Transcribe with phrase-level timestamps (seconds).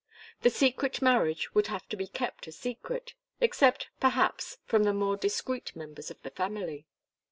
[0.41, 5.15] The secret marriage would have to be kept a secret, except, perhaps, from the more
[5.15, 6.87] discreet members of the family.